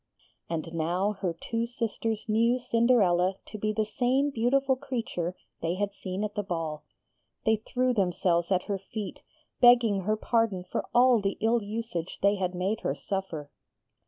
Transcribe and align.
And 0.49 0.73
now 0.73 1.11
her 1.21 1.31
two 1.31 1.67
sisters 1.67 2.25
knew 2.27 2.57
Cinderella 2.57 3.35
to 3.45 3.57
be 3.59 3.71
the 3.71 3.85
same 3.85 4.31
beautiful 4.31 4.75
creature 4.75 5.35
they 5.61 5.75
had 5.75 5.93
seen 5.93 6.23
at 6.23 6.33
the 6.33 6.41
ball. 6.41 6.83
They 7.45 7.57
threw 7.57 7.93
themselves 7.93 8.51
at 8.51 8.63
her 8.63 8.79
feet, 8.79 9.19
begging 9.59 9.99
her 10.01 10.17
pardon 10.17 10.63
for 10.63 10.85
all 10.91 11.21
the 11.21 11.37
ill 11.39 11.61
usage 11.61 12.17
they 12.23 12.37
had 12.37 12.55
made 12.55 12.79
her 12.79 12.95
suffer. 12.95 13.51